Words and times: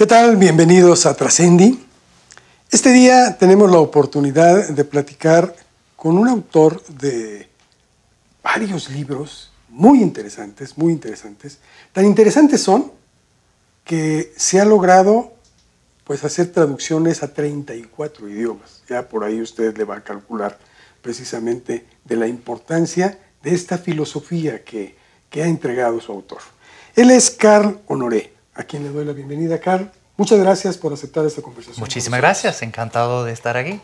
¿Qué 0.00 0.06
tal? 0.06 0.38
Bienvenidos 0.38 1.04
a 1.04 1.12
Trascendi. 1.12 1.78
Este 2.70 2.90
día 2.90 3.36
tenemos 3.36 3.70
la 3.70 3.80
oportunidad 3.80 4.70
de 4.70 4.84
platicar 4.86 5.54
con 5.94 6.16
un 6.16 6.26
autor 6.26 6.82
de 6.86 7.50
varios 8.42 8.88
libros 8.88 9.52
muy 9.68 10.00
interesantes, 10.00 10.78
muy 10.78 10.94
interesantes. 10.94 11.58
Tan 11.92 12.06
interesantes 12.06 12.62
son 12.62 12.90
que 13.84 14.32
se 14.38 14.58
ha 14.58 14.64
logrado 14.64 15.34
pues 16.04 16.24
hacer 16.24 16.50
traducciones 16.50 17.22
a 17.22 17.34
34 17.34 18.26
idiomas. 18.26 18.82
Ya 18.88 19.06
por 19.06 19.22
ahí 19.22 19.42
usted 19.42 19.76
le 19.76 19.84
va 19.84 19.96
a 19.96 20.02
calcular 20.02 20.58
precisamente 21.02 21.84
de 22.06 22.16
la 22.16 22.26
importancia 22.26 23.18
de 23.42 23.54
esta 23.54 23.76
filosofía 23.76 24.64
que, 24.64 24.96
que 25.28 25.42
ha 25.42 25.46
entregado 25.46 26.00
su 26.00 26.10
autor. 26.10 26.40
Él 26.96 27.10
es 27.10 27.30
Carl 27.30 27.82
Honoré, 27.86 28.39
a 28.60 28.64
quien 28.64 28.84
le 28.84 28.90
doy 28.90 29.04
la 29.04 29.12
bienvenida. 29.12 29.58
Carl, 29.58 29.90
muchas 30.16 30.38
gracias 30.38 30.76
por 30.76 30.92
aceptar 30.92 31.24
esta 31.24 31.40
conversación. 31.40 31.80
Muchísimas 31.80 32.20
gracias, 32.20 32.62
encantado 32.62 33.24
de 33.24 33.32
estar 33.32 33.56
aquí. 33.56 33.80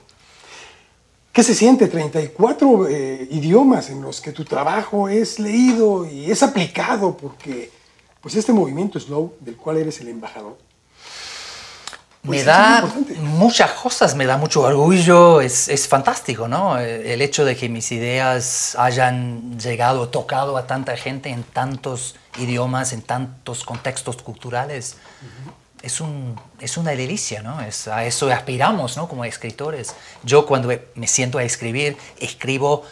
¿Qué 1.32 1.42
se 1.42 1.54
siente? 1.54 1.88
34 1.88 2.88
eh, 2.88 3.28
idiomas 3.30 3.90
en 3.90 4.02
los 4.02 4.20
que 4.20 4.32
tu 4.32 4.44
trabajo 4.44 5.08
es 5.08 5.38
leído 5.38 6.06
y 6.06 6.30
es 6.30 6.42
aplicado, 6.42 7.16
porque 7.16 7.70
pues 8.20 8.34
este 8.34 8.52
movimiento 8.52 9.00
slow 9.00 9.34
del 9.40 9.56
cual 9.56 9.78
eres 9.78 10.00
el 10.00 10.08
embajador. 10.08 10.58
Pues 12.22 12.40
me 12.40 12.44
da 12.44 12.84
muchas 13.20 13.70
cosas, 13.70 14.14
me 14.14 14.26
da 14.26 14.36
mucho 14.36 14.62
orgullo, 14.62 15.40
es, 15.40 15.68
es, 15.68 15.86
fantástico, 15.86 16.48
¿no? 16.48 16.76
El 16.78 17.22
hecho 17.22 17.44
de 17.44 17.54
que 17.54 17.68
mis 17.68 17.92
ideas 17.92 18.74
hayan 18.78 19.58
llegado, 19.60 20.08
tocado 20.08 20.56
a 20.56 20.66
tanta 20.66 20.96
gente 20.96 21.28
en 21.28 21.44
tantos 21.44 22.16
idiomas, 22.38 22.92
en 22.92 23.02
tantos 23.02 23.64
contextos 23.64 24.16
culturales, 24.22 24.96
es, 25.82 26.00
un, 26.00 26.38
es 26.60 26.76
una 26.76 26.92
delicia, 26.92 27.42
¿no? 27.42 27.60
Es, 27.60 27.88
a 27.88 28.04
eso 28.04 28.30
aspiramos, 28.30 28.96
¿no? 28.96 29.08
Como 29.08 29.24
escritores. 29.24 29.94
Yo 30.22 30.46
cuando 30.46 30.72
me 30.94 31.06
siento 31.06 31.38
a 31.38 31.44
escribir, 31.44 31.96
escribo 32.18 32.84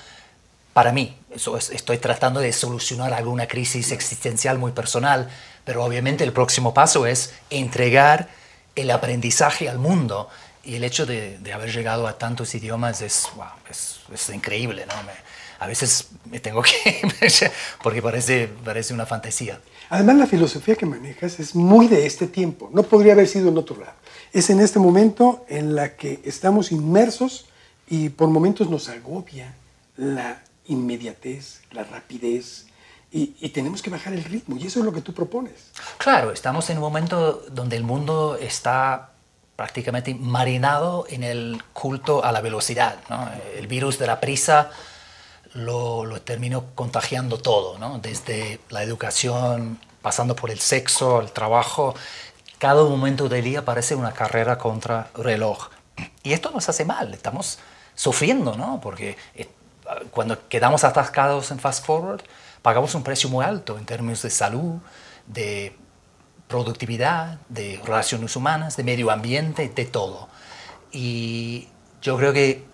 para 0.72 0.92
mí. 0.92 1.16
Eso 1.34 1.56
estoy 1.56 1.98
tratando 1.98 2.40
de 2.40 2.52
solucionar 2.52 3.12
alguna 3.12 3.46
crisis 3.48 3.90
existencial 3.90 4.58
muy 4.58 4.72
personal, 4.72 5.28
pero 5.64 5.84
obviamente 5.84 6.24
el 6.24 6.32
próximo 6.32 6.74
paso 6.74 7.06
es 7.06 7.34
entregar 7.50 8.28
el 8.76 8.90
aprendizaje 8.90 9.68
al 9.68 9.78
mundo. 9.78 10.28
Y 10.62 10.76
el 10.76 10.84
hecho 10.84 11.04
de, 11.04 11.38
de 11.38 11.52
haber 11.52 11.72
llegado 11.72 12.06
a 12.06 12.16
tantos 12.18 12.54
idiomas 12.54 13.02
es, 13.02 13.28
wow, 13.36 13.46
es, 13.68 14.00
es 14.12 14.28
increíble, 14.30 14.86
¿no? 14.86 14.94
A 15.58 15.66
veces 15.66 16.08
me 16.30 16.40
tengo 16.40 16.62
que... 16.62 17.02
porque 17.82 18.02
parece, 18.02 18.48
parece 18.64 18.94
una 18.94 19.06
fantasía. 19.06 19.60
Además, 19.90 20.16
la 20.16 20.26
filosofía 20.26 20.76
que 20.76 20.86
manejas 20.86 21.38
es 21.40 21.54
muy 21.54 21.88
de 21.88 22.06
este 22.06 22.26
tiempo. 22.26 22.70
No 22.72 22.82
podría 22.82 23.12
haber 23.12 23.28
sido 23.28 23.48
en 23.48 23.58
otro 23.58 23.76
lado. 23.76 23.94
Es 24.32 24.50
en 24.50 24.60
este 24.60 24.78
momento 24.78 25.44
en 25.48 25.74
la 25.74 25.96
que 25.96 26.20
estamos 26.24 26.72
inmersos 26.72 27.46
y 27.88 28.08
por 28.08 28.28
momentos 28.28 28.70
nos 28.70 28.88
agobia 28.88 29.54
la 29.96 30.42
inmediatez, 30.66 31.60
la 31.70 31.84
rapidez, 31.84 32.66
y, 33.16 33.48
tenemos 33.50 33.80
que 33.80 33.90
bajar 33.90 34.12
el 34.12 34.24
ritmo, 34.24 34.56
y 34.56 34.66
eso 34.66 34.80
es 34.80 34.84
lo 34.84 34.92
que 34.92 35.00
tú 35.00 35.14
propones. 35.14 35.70
Claro, 35.98 36.32
estamos 36.32 36.68
en 36.70 36.78
un 36.78 36.82
momento 36.82 37.44
donde 37.48 37.76
el 37.76 37.84
mundo 37.84 38.36
está 38.40 39.12
prácticamente 39.54 40.16
marinado 40.16 41.06
en 41.08 41.22
el 41.22 41.62
culto 41.72 42.24
a 42.24 42.32
la 42.32 42.40
velocidad. 42.40 42.98
¿no? 43.08 43.30
El 43.56 43.68
virus 43.68 44.00
de 44.00 44.08
la 44.08 44.20
prisa 44.20 44.72
lo, 45.54 46.20
terminó 46.22 46.66
contagiando 46.74 47.38
todo, 47.38 47.78
¿no? 47.78 47.98
desde 47.98 48.60
la 48.70 48.82
educación, 48.82 49.78
pasando 50.02 50.36
por 50.36 50.50
el 50.50 50.60
sexo, 50.60 51.20
el 51.20 51.32
trabajo. 51.32 51.94
Cada 52.58 52.82
momento 52.84 53.28
del 53.28 53.44
día 53.44 53.64
parece 53.64 53.94
una 53.94 54.12
carrera 54.12 54.58
contra 54.58 55.10
reloj. 55.14 55.70
Y 56.22 56.32
esto 56.32 56.50
nos 56.50 56.68
hace 56.68 56.84
mal, 56.84 57.14
estamos 57.14 57.58
sufriendo, 57.94 58.56
¿no? 58.56 58.80
porque 58.80 59.16
eh, 59.34 59.48
cuando 60.10 60.48
quedamos 60.48 60.82
atascados 60.82 61.50
en 61.50 61.60
fast 61.60 61.84
forward, 61.84 62.22
pagamos 62.62 62.94
un 62.94 63.04
precio 63.04 63.28
muy 63.28 63.44
alto 63.44 63.78
en 63.78 63.86
términos 63.86 64.22
de 64.22 64.30
salud, 64.30 64.80
de 65.26 65.76
productividad, 66.48 67.38
de 67.48 67.80
relaciones 67.84 68.34
humanas, 68.36 68.76
de 68.76 68.84
medio 68.84 69.10
ambiente, 69.10 69.68
de 69.68 69.84
todo. 69.84 70.28
Y 70.90 71.68
yo 72.02 72.16
creo 72.16 72.32
que 72.32 72.64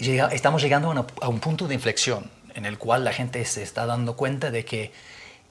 estamos 0.00 0.62
llegando 0.62 1.06
a, 1.20 1.28
un 1.28 1.40
punto 1.40 1.68
de 1.68 1.74
inflexión 1.74 2.30
en 2.54 2.64
el 2.66 2.78
cual 2.78 3.04
la 3.04 3.12
gente 3.12 3.44
se 3.44 3.62
está 3.62 3.86
dando 3.86 4.16
cuenta 4.16 4.50
de 4.50 4.64
que 4.64 4.92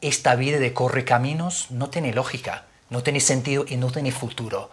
esta 0.01 0.35
vida 0.35 0.59
de 0.59 0.73
corre 0.73 1.05
caminos 1.05 1.67
no 1.69 1.89
tiene 1.89 2.13
lógica, 2.13 2.65
no 2.89 3.03
tiene 3.03 3.19
sentido 3.19 3.65
y 3.67 3.77
no 3.77 3.91
tiene 3.91 4.11
futuro. 4.11 4.71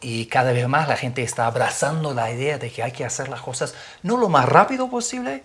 Y 0.00 0.26
cada 0.26 0.52
vez 0.52 0.68
más 0.68 0.88
la 0.88 0.96
gente 0.96 1.22
está 1.22 1.46
abrazando 1.46 2.12
la 2.12 2.30
idea 2.30 2.58
de 2.58 2.70
que 2.70 2.82
hay 2.82 2.92
que 2.92 3.04
hacer 3.04 3.28
las 3.28 3.40
cosas 3.40 3.74
no 4.02 4.16
lo 4.18 4.28
más 4.28 4.46
rápido 4.46 4.90
posible, 4.90 5.42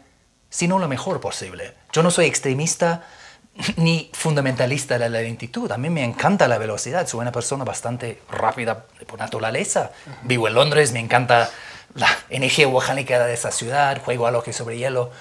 sino 0.50 0.80
lo 0.80 0.88
mejor 0.88 1.22
posible. 1.22 1.74
Yo 1.94 2.04
no 2.04 2.12
soy 2.12 2.26
extremista 2.26 3.04
ni 3.78 4.10
fundamentalista 4.14 4.98
de 4.98 5.10
la 5.10 5.22
lentitud. 5.22 5.72
A 5.72 5.78
mí 5.78 5.90
me 5.90 6.04
encanta 6.04 6.48
la 6.48 6.58
velocidad. 6.58 7.08
Soy 7.08 7.22
una 7.22 7.32
persona 7.32 7.64
bastante 7.64 8.22
rápida 8.30 8.86
por 9.08 9.20
naturaleza. 9.20 9.92
Vivo 10.24 10.48
en 10.48 10.56
Londres, 10.56 10.92
me 10.92 11.00
encanta 11.00 11.50
la 11.96 12.10
energía 12.30 12.68
volcánica 12.68 13.26
de 13.26 13.34
esa 13.34 13.52
ciudad, 13.52 14.02
juego 14.04 14.28
a 14.28 14.32
lo 14.32 14.44
que 14.44 14.54
sobre 14.54 14.78
hielo. 14.78 15.12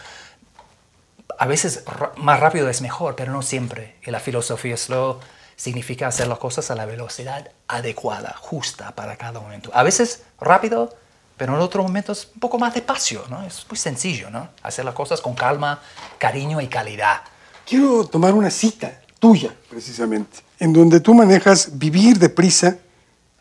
A 1.39 1.47
veces 1.47 1.84
más 2.17 2.41
rápido 2.41 2.69
es 2.69 2.81
mejor, 2.81 3.17
pero 3.17 3.33
no 3.33 3.43
siempre. 3.43 3.97
Y 4.05 4.11
la 4.11 4.21
filosofía 4.21 4.77
slow 4.77 5.21
significa 5.56 6.06
hacer 6.06 6.29
las 6.29 6.39
cosas 6.39 6.71
a 6.71 6.75
la 6.75 6.87
velocidad 6.87 7.51
adecuada, 7.67 8.34
justa 8.39 8.95
para 8.95 9.17
cada 9.17 9.41
momento. 9.41 9.71
A 9.75 9.83
veces 9.83 10.23
rápido, 10.41 10.97
pero 11.37 11.55
en 11.55 11.61
otros 11.61 11.84
momentos 11.84 12.31
un 12.34 12.41
poco 12.41 12.59
más 12.59 12.75
despacio, 12.75 13.25
¿no? 13.29 13.45
Es 13.45 13.67
muy 13.69 13.77
sencillo, 13.77 14.31
¿no? 14.31 14.49
Hacer 14.62 14.85
las 14.85 14.95
cosas 14.95 15.21
con 15.21 15.35
calma, 15.35 15.81
cariño 16.19 16.61
y 16.61 16.69
calidad. 16.69 17.23
Quiero 17.67 18.05
tomar 18.05 18.35
una 18.35 18.50
cita 18.50 19.00
tuya, 19.19 19.55
precisamente, 19.69 20.39
en 20.59 20.73
donde 20.73 21.00
tú 21.00 21.12
manejas 21.12 21.77
vivir 21.79 22.19
deprisa, 22.19 22.77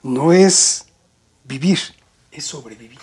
no 0.02 0.34
es 0.34 0.86
vivir, 1.44 1.80
es 2.38 2.46
sobrevivir. 2.46 3.00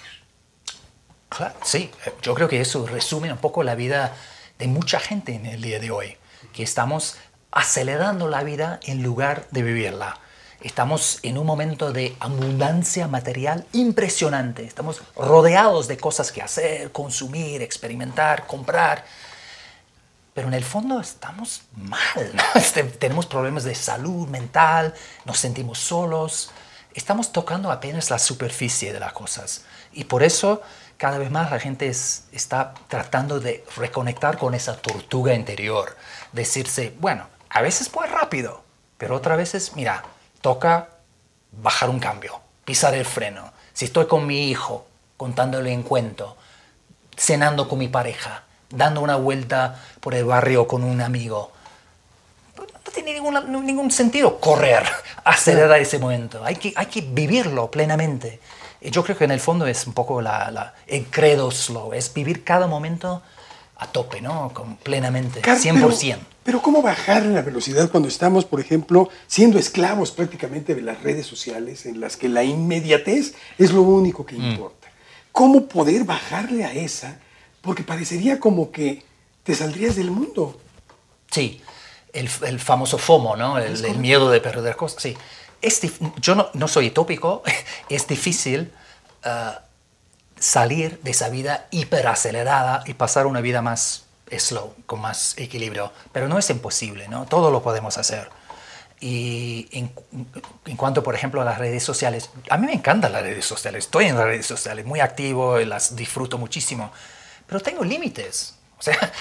Claro, 1.29 1.55
sí, 1.65 1.91
yo 2.23 2.35
creo 2.35 2.49
que 2.49 2.61
eso 2.61 2.87
resume 2.87 3.33
un 3.33 3.39
poco 3.39 3.63
la 3.63 3.75
vida 3.75 4.15
de 4.59 4.69
mucha 4.69 5.01
gente 5.01 5.35
en 5.35 5.47
el 5.47 5.63
día 5.63 5.81
de 5.81 5.91
hoy, 5.91 6.17
que 6.53 6.63
estamos 6.63 7.17
acelerando 7.51 8.29
la 8.29 8.43
vida 8.45 8.81
en 8.85 9.03
lugar 9.03 9.47
de 9.51 9.63
vivirla. 9.63 10.19
Estamos 10.61 11.19
en 11.23 11.37
un 11.37 11.47
momento 11.47 11.93
de 11.93 12.17
abundancia 12.21 13.07
material 13.07 13.67
impresionante. 13.73 14.65
Estamos 14.65 15.03
rodeados 15.15 15.89
de 15.89 15.99
cosas 15.99 16.33
que 16.33 16.41
hacer, 16.41 16.91
consumir, 16.91 17.61
experimentar, 17.61 18.47
comprar. 18.47 19.05
Pero 20.33 20.49
en 20.49 20.55
el 20.55 20.65
fondo 20.65 21.01
estamos 21.01 21.63
mal. 21.77 22.33
Este, 22.55 22.83
tenemos 22.85 23.27
problemas 23.27 23.65
de 23.65 23.75
salud 23.75 24.27
mental, 24.29 24.95
nos 25.25 25.39
sentimos 25.39 25.79
solos. 25.79 26.51
Estamos 26.95 27.33
tocando 27.33 27.73
apenas 27.73 28.11
la 28.11 28.19
superficie 28.19 28.93
de 28.93 29.01
las 29.01 29.13
cosas. 29.13 29.65
Y 29.93 30.05
por 30.05 30.23
eso 30.23 30.63
cada 30.97 31.19
vez 31.19 31.31
más 31.31 31.51
la 31.51 31.59
gente 31.59 31.89
está 31.89 32.75
tratando 32.89 33.41
de 33.41 33.65
reconectar 33.77 34.39
con 34.39 34.55
esa 34.55 34.77
tortuga 34.77 35.35
interior. 35.35 35.97
Decirse, 36.33 36.95
bueno, 37.01 37.27
a 37.51 37.63
veces 37.63 37.89
pues 37.89 38.11
rápido, 38.11 38.63
pero 38.97 39.17
otras 39.17 39.37
veces, 39.37 39.73
mira, 39.75 40.05
toca 40.41 40.89
bajar 41.51 41.91
un 41.91 41.99
cambio, 41.99 42.41
pisar 42.65 42.95
el 42.95 43.05
freno. 43.05 43.53
Si 43.73 43.87
estoy 43.87 44.07
con 44.07 44.27
mi 44.27 44.49
hijo, 44.49 44.87
contándole 45.17 45.73
en 45.73 45.83
cuento, 45.83 46.37
cenando 47.17 47.69
con 47.69 47.81
mi 47.81 47.89
pareja, 47.89 48.45
dando 48.71 49.01
una 49.01 49.17
vuelta 49.17 49.81
por 50.01 50.15
el 50.15 50.25
barrio 50.25 50.67
con 50.67 50.85
un 50.85 51.01
amigo, 51.01 51.53
no 52.85 52.93
tiene 52.93 53.15
ningún, 53.15 53.67
ningún 53.67 53.91
sentido 53.91 54.39
correr, 54.41 54.85
acelerar 55.25 55.81
ese 55.81 55.99
momento. 55.99 56.45
Hay 56.45 56.57
que, 56.57 56.73
hay 56.77 56.87
que 56.87 57.01
vivirlo 57.01 57.71
plenamente. 57.71 58.41
Y 58.81 58.91
yo 58.91 59.03
creo 59.03 59.17
que 59.17 59.25
en 59.25 59.31
el 59.31 59.41
fondo 59.41 59.67
es 59.67 59.87
un 59.87 59.95
poco 59.95 60.21
la, 60.21 60.51
la, 60.51 60.75
el 60.87 61.07
credo 61.07 61.51
slow, 61.51 61.95
es 61.95 62.13
vivir 62.13 62.45
cada 62.45 62.67
momento 62.67 63.23
a 63.77 63.87
tope, 63.87 64.21
¿no? 64.21 64.53
Con, 64.53 64.77
plenamente, 64.77 65.41
100%. 65.43 66.19
Pero 66.45 66.61
¿cómo 66.61 66.83
bajar 66.83 67.25
la 67.25 67.41
velocidad 67.41 67.91
cuando 67.91 68.09
estamos, 68.09 68.45
por 68.45 68.61
ejemplo, 68.61 69.09
siendo 69.27 69.59
esclavos 69.59 70.11
prácticamente 70.11 70.75
de 70.75 70.83
las 70.83 71.03
redes 71.03 71.27
sociales 71.27 71.87
en 71.87 72.01
las 72.01 72.19
que 72.19 72.29
la 72.29 72.45
inmediatez 72.45 73.35
es 73.57 73.73
lo 73.73 73.81
único 73.81 74.27
que 74.27 74.37
mm. 74.37 74.51
importa? 74.51 74.89
¿Cómo 75.33 75.67
poder 75.67 76.05
bajarle 76.05 76.65
a 76.65 76.73
esa? 76.73 77.19
Porque 77.63 77.83
parecería 77.83 78.39
como 78.39 78.71
que 78.71 79.03
te 79.43 79.55
saldrías 79.55 79.97
del 79.97 80.11
mundo. 80.11 80.61
Sí, 81.31 81.63
el, 82.15 82.31
el 82.47 82.61
famoso 82.61 82.97
FOMO, 82.99 83.37
¿no? 83.37 83.59
El, 83.59 83.99
miedo 83.99 84.31
de 84.31 84.41
perder 84.41 84.77
cosas. 84.77 85.03
Sí. 85.03 85.17
Es 85.61 85.81
yo 86.17 86.35
no, 86.35 86.49
no, 86.55 86.69
soy 86.69 86.91
tópico, 86.91 87.43
es 87.89 88.07
difícil 88.07 88.73
uh, 89.25 89.59
salir 90.39 91.01
de 91.03 91.11
esa 91.11 91.29
vida 91.29 91.67
hiperacelerada 91.71 92.83
y 92.87 92.95
pasar 92.95 93.27
una 93.27 93.41
vida 93.41 93.63
más 93.63 94.05
slow, 94.31 94.75
con 94.87 95.01
más 95.01 95.35
equilibrio. 95.39 95.93
Pero 96.13 96.29
no 96.29 96.39
es 96.39 96.49
imposible, 96.51 97.09
¿no? 97.09 97.27
Todo 97.27 97.51
lo 97.51 97.63
podemos 97.63 97.99
hacer. 97.99 98.29
Y 99.01 99.69
en, 99.73 99.93
en, 100.65 100.77
cuanto, 100.77 101.03
por 101.03 101.15
ejemplo, 101.15 101.43
a 101.43 101.45
las 101.45 101.59
redes 101.59 101.83
sociales, 101.83 102.31
a 102.49 102.57
mí 102.57 102.67
me 102.67 102.73
encantan 102.73 103.13
las 103.13 103.23
redes 103.23 103.45
sociales, 103.45 103.85
estoy 103.85 104.07
en 104.07 104.17
las 104.17 104.25
redes 104.25 104.47
sociales, 104.47 104.87
muy 104.87 105.01
activo, 105.01 105.59
las 105.59 105.95
disfruto 105.95 106.39
muchísimo, 106.39 106.91
pero 107.47 107.61
tengo 107.61 107.85
límites. 107.85 108.55
Sea, 108.85 109.13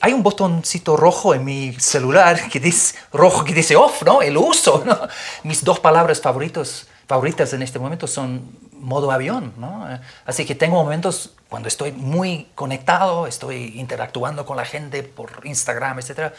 hay 0.00 0.12
un 0.12 0.22
botoncito 0.22 0.96
rojo 0.96 1.34
en 1.34 1.44
mi 1.44 1.72
celular 1.72 2.48
que 2.48 2.60
dice, 2.60 2.96
rojo 3.12 3.44
que 3.44 3.52
dice 3.52 3.74
off, 3.74 4.02
¿no? 4.04 4.22
El 4.22 4.36
uso, 4.36 4.84
¿no? 4.86 4.96
Mis 5.42 5.64
dos 5.64 5.80
palabras 5.80 6.20
favoritos, 6.20 6.86
favoritas 7.08 7.52
en 7.52 7.62
este 7.62 7.80
momento 7.80 8.06
son 8.06 8.56
modo 8.74 9.10
avión, 9.10 9.52
¿no? 9.56 9.88
Así 10.26 10.46
que 10.46 10.54
tengo 10.54 10.76
momentos 10.76 11.32
cuando 11.48 11.66
estoy 11.66 11.90
muy 11.90 12.46
conectado, 12.54 13.26
estoy 13.26 13.80
interactuando 13.80 14.46
con 14.46 14.56
la 14.56 14.64
gente 14.64 15.02
por 15.02 15.40
Instagram, 15.42 15.98
etc. 15.98 16.32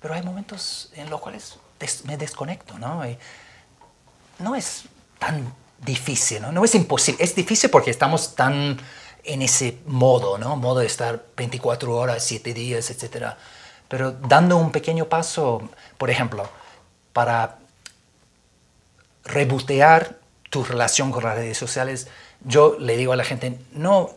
Pero 0.00 0.14
hay 0.14 0.22
momentos 0.22 0.90
en 0.96 1.08
los 1.08 1.20
cuales 1.20 1.58
me 2.04 2.16
desconecto, 2.16 2.78
¿no? 2.78 3.02
no 4.40 4.54
es 4.56 4.84
tan 5.20 5.54
difícil, 5.78 6.42
¿no? 6.42 6.50
No 6.50 6.64
es 6.64 6.74
imposible. 6.74 7.22
Es 7.22 7.36
difícil 7.36 7.70
porque 7.70 7.92
estamos 7.92 8.34
tan 8.34 8.76
en 9.24 9.42
ese 9.42 9.78
modo, 9.86 10.38
¿no? 10.38 10.56
Modo 10.56 10.80
de 10.80 10.86
estar 10.86 11.24
24 11.36 11.94
horas, 11.94 12.24
7 12.24 12.54
días, 12.54 12.90
etc. 12.90 13.34
Pero 13.88 14.12
dando 14.12 14.56
un 14.56 14.72
pequeño 14.72 15.06
paso, 15.06 15.68
por 15.98 16.10
ejemplo, 16.10 16.48
para 17.12 17.58
rebotear 19.24 20.18
tu 20.50 20.64
relación 20.64 21.12
con 21.12 21.24
las 21.24 21.36
redes 21.36 21.56
sociales, 21.56 22.08
yo 22.44 22.76
le 22.78 22.96
digo 22.96 23.12
a 23.12 23.16
la 23.16 23.24
gente, 23.24 23.58
no, 23.72 24.10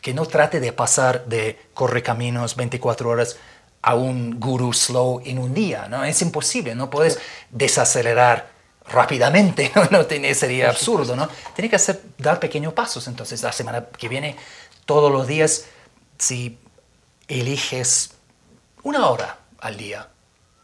que 0.00 0.14
no 0.14 0.26
trate 0.26 0.60
de 0.60 0.72
pasar 0.72 1.26
de 1.26 1.58
correcaminos 1.74 2.56
24 2.56 3.08
horas 3.08 3.36
a 3.82 3.94
un 3.94 4.38
guru 4.38 4.72
slow 4.72 5.22
en 5.24 5.38
un 5.38 5.54
día, 5.54 5.86
¿no? 5.88 6.04
Es 6.04 6.20
imposible, 6.22 6.74
no 6.74 6.90
puedes 6.90 7.18
desacelerar 7.50 8.50
rápidamente, 8.88 9.70
¿no? 9.74 9.84
no 9.90 10.06
tiene, 10.06 10.34
sería 10.34 10.70
absurdo, 10.70 11.16
¿no? 11.16 11.28
Tiene 11.54 11.68
que 11.68 11.76
hacer, 11.76 12.02
dar 12.18 12.40
pequeños 12.40 12.72
pasos, 12.72 13.06
entonces 13.08 13.42
la 13.42 13.52
semana 13.52 13.86
que 13.86 14.08
viene, 14.08 14.36
todos 14.84 15.10
los 15.12 15.26
días, 15.26 15.66
si 16.18 16.58
eliges 17.28 18.12
una 18.82 19.08
hora 19.08 19.38
al 19.60 19.76
día 19.76 20.08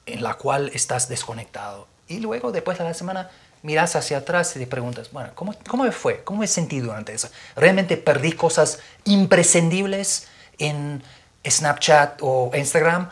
en 0.06 0.22
la 0.22 0.34
cual 0.34 0.70
estás 0.74 1.08
desconectado 1.08 1.86
y 2.08 2.18
luego 2.18 2.52
después 2.52 2.78
de 2.78 2.84
la 2.84 2.94
semana 2.94 3.30
miras 3.62 3.96
hacia 3.96 4.18
atrás 4.18 4.54
y 4.56 4.60
te 4.60 4.66
preguntas, 4.66 5.10
bueno, 5.10 5.30
¿cómo, 5.34 5.54
cómo 5.68 5.84
me 5.84 5.92
fue? 5.92 6.22
¿Cómo 6.22 6.40
me 6.40 6.46
sentí 6.46 6.80
durante 6.80 7.12
eso? 7.12 7.28
¿Realmente 7.56 7.96
perdí 7.96 8.32
cosas 8.32 8.78
imprescindibles 9.04 10.28
en 10.58 11.02
Snapchat 11.44 12.18
o 12.22 12.50
Instagram? 12.54 13.10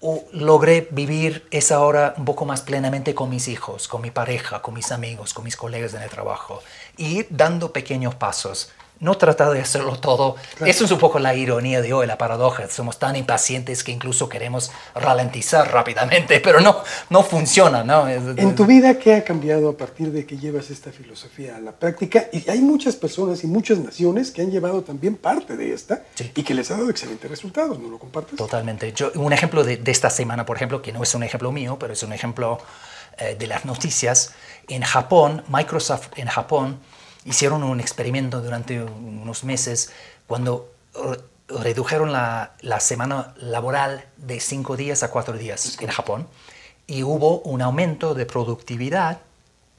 ¿O 0.00 0.24
logré 0.32 0.88
vivir 0.90 1.46
esa 1.50 1.80
hora 1.80 2.14
un 2.18 2.26
poco 2.26 2.44
más 2.44 2.60
plenamente 2.60 3.14
con 3.14 3.30
mis 3.30 3.48
hijos, 3.48 3.88
con 3.88 4.02
mi 4.02 4.10
pareja, 4.10 4.60
con 4.60 4.74
mis 4.74 4.92
amigos, 4.92 5.32
con 5.32 5.44
mis 5.44 5.56
colegas 5.56 5.94
en 5.94 6.02
el 6.02 6.10
trabajo? 6.10 6.62
Y 6.98 7.24
dando 7.30 7.72
pequeños 7.72 8.14
pasos 8.14 8.70
no 9.00 9.16
tratar 9.16 9.52
de 9.52 9.60
hacerlo 9.60 9.98
todo. 9.98 10.36
Eso 10.64 10.84
es 10.84 10.90
un 10.90 10.98
poco 10.98 11.18
la 11.18 11.34
ironía 11.34 11.82
de 11.82 11.92
hoy, 11.92 12.06
la 12.06 12.16
paradoja. 12.16 12.68
Somos 12.68 12.98
tan 12.98 13.16
impacientes 13.16 13.84
que 13.84 13.92
incluso 13.92 14.28
queremos 14.28 14.70
ralentizar 14.94 15.70
rápidamente, 15.70 16.40
pero 16.44 16.60
no, 16.60 16.82
no 17.10 17.22
funciona. 17.22 17.84
¿no? 17.84 18.08
En 18.08 18.54
tu 18.54 18.64
vida, 18.64 18.98
¿qué 18.98 19.14
ha 19.14 19.24
cambiado 19.24 19.68
a 19.68 19.76
partir 19.76 20.10
de 20.12 20.24
que 20.24 20.38
llevas 20.38 20.70
esta 20.70 20.92
filosofía 20.92 21.56
a 21.56 21.60
la 21.60 21.72
práctica? 21.72 22.26
Y 22.32 22.48
hay 22.48 22.60
muchas 22.60 22.96
personas 22.96 23.44
y 23.44 23.46
muchas 23.46 23.78
naciones 23.78 24.30
que 24.30 24.42
han 24.42 24.50
llevado 24.50 24.82
también 24.82 25.16
parte 25.16 25.56
de 25.56 25.72
esta 25.72 26.02
y 26.34 26.42
que 26.42 26.54
les 26.54 26.70
ha 26.70 26.76
dado 26.76 26.90
excelentes 26.90 27.30
resultados. 27.30 27.78
¿No 27.78 27.88
lo 27.88 27.98
compartes? 27.98 28.36
Totalmente. 28.36 28.92
Yo, 28.92 29.12
un 29.16 29.32
ejemplo 29.32 29.62
de, 29.64 29.76
de, 29.76 29.90
esta 29.90 30.10
semana, 30.10 30.46
por 30.46 30.56
ejemplo, 30.56 30.80
que 30.80 30.92
no 30.92 31.02
es 31.02 31.14
un 31.14 31.22
ejemplo 31.22 31.52
mío, 31.52 31.76
pero 31.78 31.92
es 31.92 32.02
un 32.02 32.12
ejemplo 32.12 32.58
eh, 33.18 33.34
de 33.38 33.46
las 33.46 33.64
noticias. 33.64 34.34
En 34.68 34.82
Japón, 34.82 35.42
Microsoft 35.48 36.08
en 36.16 36.26
Japón, 36.26 36.78
hicieron 37.26 37.62
un 37.62 37.80
experimento 37.80 38.40
durante 38.40 38.82
unos 38.82 39.44
meses 39.44 39.90
cuando 40.26 40.72
redujeron 41.48 42.12
la, 42.12 42.54
la, 42.60 42.80
semana 42.80 43.34
laboral 43.36 44.06
de 44.16 44.40
cinco 44.40 44.76
días 44.76 45.02
a 45.02 45.10
cuatro 45.10 45.36
días 45.36 45.76
en 45.80 45.88
Japón 45.88 46.26
y 46.86 47.02
hubo 47.02 47.40
un 47.40 47.62
aumento 47.62 48.14
de 48.14 48.26
productividad 48.26 49.18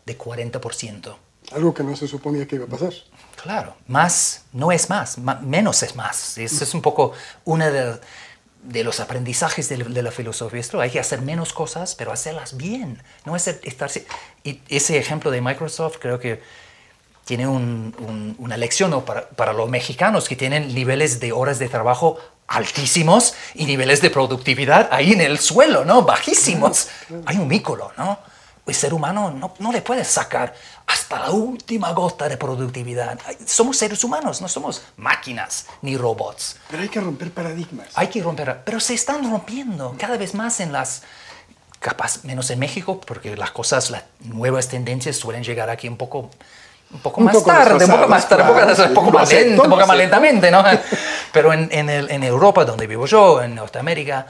de 0.06 0.18
40%. 0.18 1.16
Algo 1.54 1.74
que 1.74 1.84
no 1.84 1.96
se 1.96 2.08
suponía 2.08 2.46
que 2.46 2.56
iba 2.56 2.66
a 2.66 2.70
pasar. 2.70 2.94
Claro, 3.42 3.76
más 3.88 4.44
no 4.52 4.72
es 4.72 4.90
más, 4.90 5.18
menos 5.42 5.82
es 5.84 5.96
más. 5.96 6.38
Eso 6.38 6.64
es 6.64 6.74
un 6.74 6.82
poco 6.82 7.14
uno 7.46 7.72
de, 7.72 8.00
de, 8.64 8.84
los 8.84 9.00
aprendizajes 9.00 9.70
de, 9.70 9.78
de, 9.78 10.04
la 10.04 10.12
filosofía. 10.12 10.60
Esto 10.60 10.82
hay 10.82 10.90
que 10.90 11.00
hacer 11.00 11.22
menos 11.22 11.54
cosas, 11.54 11.96
pero 11.96 12.12
hacerlas 12.12 12.58
bien. 12.58 13.02
No 13.26 13.36
es 13.36 13.48
estar... 13.48 13.90
Y 14.44 14.62
ese 14.68 14.98
ejemplo 14.98 15.32
de 15.32 15.40
Microsoft 15.42 15.98
creo 16.00 16.20
que 16.20 16.42
tiene 17.28 17.46
una 17.46 18.56
lección 18.56 19.04
para, 19.04 19.28
para, 19.28 19.52
los 19.52 19.70
mexicanos 19.70 20.30
que 20.30 20.38
tienen 20.38 20.74
niveles 20.74 21.20
de 21.20 21.34
horas 21.34 21.60
de 21.60 21.68
trabajo 21.68 22.18
altísimos 22.48 23.34
y 23.54 23.66
niveles 23.66 24.02
de 24.02 24.10
productividad 24.10 24.88
ahí 24.92 25.12
en 25.12 25.20
el 25.20 25.38
suelo, 25.38 25.84
¿no? 25.84 26.04
Bajísimos. 26.04 26.88
Hay 27.26 27.36
un 27.36 27.50
mícolo, 27.50 27.92
¿no? 27.98 28.18
El 28.66 28.74
ser 28.74 28.94
humano 28.94 29.30
no, 29.30 29.54
no 29.60 29.74
le 29.74 29.82
puede 29.82 30.06
sacar 30.06 30.54
hasta 30.88 31.20
la 31.20 31.32
última 31.32 31.92
gota 31.92 32.30
de 32.30 32.38
productividad. 32.38 33.20
Somos 33.46 33.76
seres 33.76 34.02
humanos, 34.06 34.42
no 34.42 34.48
somos 34.48 34.84
máquinas 34.96 35.68
ni 35.82 35.98
robots. 35.98 36.56
Pero 36.70 36.82
hay 36.82 36.90
que 36.90 37.02
romper 37.02 37.32
paradigmas. 37.32 37.90
Hay 37.94 38.08
que 38.08 38.24
romper, 38.24 38.62
pero 38.64 38.80
se 38.80 38.94
están 38.94 39.30
rompiendo 39.30 39.96
cada 40.00 40.16
vez 40.16 40.34
más 40.34 40.62
en 40.62 40.72
las 40.72 41.04
capaz 41.80 42.24
menos 42.24 42.50
en 42.52 42.60
México, 42.60 43.02
porque 43.02 43.36
las 43.36 43.52
cosas, 43.52 43.92
las 43.92 44.04
nuevas 44.22 44.70
tendencias 44.70 45.18
suelen 45.18 45.44
llegar 45.44 45.70
aquí 45.70 45.90
un 45.90 45.98
poco 45.98 46.32
un 46.92 47.00
poco 47.00 47.22
más 47.22 47.44
tarde, 47.44 47.86
un 47.86 47.92
poco 47.92 48.08
más 48.08 48.30
tarde, 48.30 48.44
un 48.44 48.94
poco, 48.94 49.12
más, 49.12 49.32
lento, 49.32 49.64
un 49.64 49.70
poco 49.70 49.88
más 49.88 49.98
lentamente, 49.98 50.50
¿no? 50.50 50.64
Pero 51.34 51.54
en, 51.54 51.70
en, 51.72 51.90
el, 51.90 52.10
en, 52.10 52.24
Europa, 52.24 52.64
donde 52.66 52.88
vivo 52.88 53.06
yo, 53.06 53.42
en 53.42 53.56
Norteamérica, 53.56 54.28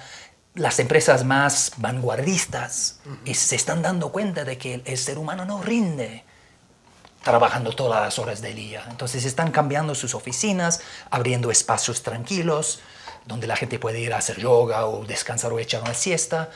las 0.56 0.80
empresas 0.80 1.24
más 1.24 1.74
vanguardistas 1.78 3.00
se 3.32 3.56
están 3.56 3.82
dando 3.82 4.12
cuenta 4.12 4.44
de 4.44 4.58
que 4.58 4.82
el 4.84 4.98
ser 4.98 5.20
humano 5.20 5.46
no 5.46 5.62
rinde 5.62 6.24
trabajando 7.24 7.74
todas 7.74 8.02
las 8.02 8.20
horas 8.20 8.42
del 8.42 8.56
día. 8.56 8.86
Entonces 8.90 9.26
están 9.26 9.52
cambiando 9.52 9.94
sus 9.96 10.16
oficinas, 10.16 10.82
abriendo 11.12 11.52
espacios 11.52 12.02
tranquilos, 12.02 12.80
donde 13.26 13.48
la 13.48 13.56
gente 13.56 13.80
puede 13.80 14.00
ir 14.00 14.14
a 14.14 14.18
hacer 14.18 14.40
yoga 14.40 14.88
o 14.88 15.06
descansar 15.06 15.52
o 15.52 15.60
echar 15.60 15.82
una 15.82 15.94
siesta, 15.94 16.50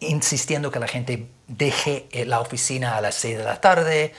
insistiendo 0.00 0.70
que 0.70 0.80
la 0.80 0.88
gente 0.88 1.28
deje 1.46 2.08
la 2.26 2.40
oficina 2.40 2.96
a 2.96 3.00
las 3.00 3.14
6 3.14 3.38
de 3.38 3.44
la 3.44 3.60
tarde, 3.60 4.14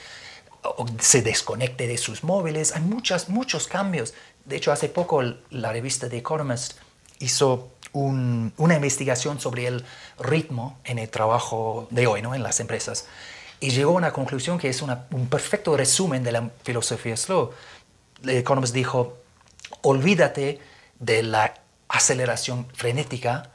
se 1.00 1.22
desconecte 1.22 1.86
de 1.86 1.98
sus 1.98 2.24
móviles. 2.24 2.74
Hay 2.74 2.82
muchos, 2.82 3.28
muchos 3.28 3.66
cambios. 3.66 4.14
De 4.44 4.56
hecho, 4.56 4.72
hace 4.72 4.88
poco 4.88 5.22
la 5.50 5.72
revista 5.72 6.08
The 6.08 6.18
Economist 6.18 6.74
hizo 7.18 7.70
una 7.92 8.74
investigación 8.74 9.40
sobre 9.40 9.66
el 9.66 9.84
ritmo 10.18 10.78
en 10.84 10.98
el 10.98 11.08
trabajo 11.08 11.88
de 11.90 12.06
hoy, 12.06 12.22
¿no? 12.22 12.34
en 12.34 12.42
las 12.42 12.60
empresas. 12.60 13.06
Y 13.60 13.70
llegó 13.70 13.92
a 13.92 13.94
una 13.94 14.12
conclusión 14.12 14.58
que 14.58 14.68
es 14.68 14.82
un 14.82 15.28
perfecto 15.28 15.76
resumen 15.76 16.22
de 16.22 16.32
la 16.32 16.50
filosofía 16.62 17.16
slow. 17.16 17.50
The 18.22 18.38
Economist 18.38 18.74
dijo, 18.74 19.18
olvídate 19.82 20.60
de 20.98 21.22
la 21.22 21.54
aceleración 21.88 22.66
frenética, 22.74 23.50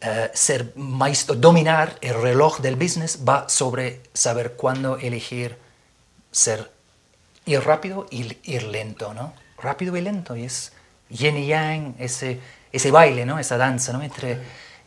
eh, 0.00 0.30
ser 0.32 0.72
maestro, 0.76 1.34
dominar 1.34 1.98
el 2.00 2.14
reloj 2.22 2.60
del 2.60 2.76
business 2.76 3.18
va 3.28 3.48
sobre 3.48 4.00
saber 4.14 4.52
cuándo 4.52 4.96
elegir 4.96 5.58
ser 6.38 6.70
ir 7.46 7.60
rápido 7.60 8.06
y 8.10 8.36
ir 8.44 8.62
lento, 8.64 9.12
¿no? 9.12 9.32
Rápido 9.60 9.96
y 9.96 10.00
lento, 10.00 10.36
y 10.36 10.44
es 10.44 10.72
yin 11.08 11.36
y 11.36 11.48
yang, 11.48 11.94
ese, 11.98 12.40
ese 12.72 12.90
baile, 12.90 13.26
¿no? 13.26 13.38
Esa 13.38 13.56
danza, 13.56 13.92
¿no? 13.92 14.02
Entre, 14.02 14.38